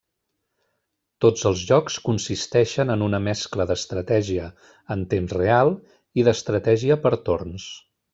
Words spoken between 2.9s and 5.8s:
en una mescla d'estratègia en temps real